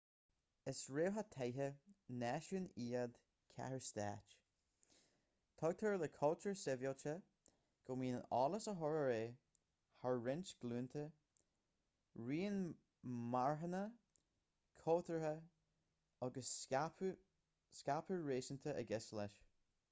is 0.69 0.77
réamhtheachtaithe 0.91 1.65
náisiún 2.21 2.63
iad 2.85 3.19
cathairstáit 3.57 4.33
tuigtear 5.63 5.97
le 6.05 6.09
cultúr 6.15 6.55
sibhialtachta 6.63 7.13
go 7.91 7.97
mbíonn 8.01 8.17
eolas 8.39 8.65
á 8.73 8.75
chur 8.81 8.97
ar 9.03 9.11
aghaidh 9.11 9.37
thar 10.05 10.17
roinnt 10.29 10.55
glúnta 10.65 11.05
rian 12.33 12.57
marthanach 13.39 14.01
cultúrtha 14.85 15.35
agus 16.31 16.53
scaipeadh 16.65 18.29
réasúnta 18.33 18.79
i 18.85 18.89
gceist 18.93 19.17
leis 19.23 19.41